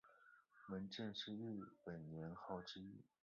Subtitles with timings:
[0.69, 3.03] 文正是日本年号之一。